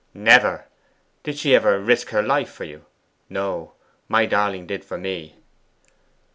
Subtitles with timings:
[0.15, 0.65] 'Never!
[1.21, 2.85] Did she ever risk her life for you
[3.29, 3.73] no!
[4.07, 5.35] My darling did for me.